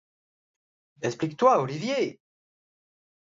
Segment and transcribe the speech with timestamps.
[1.03, 2.19] Explique-toi, Olivier!